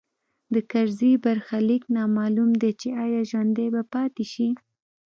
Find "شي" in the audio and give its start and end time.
4.33-4.49